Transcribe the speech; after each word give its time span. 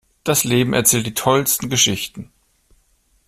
Das 0.23 0.43
Leben 0.45 0.73
erzählt 0.73 1.05
die 1.05 1.13
tollsten 1.13 1.69
Geschichten. 1.69 2.31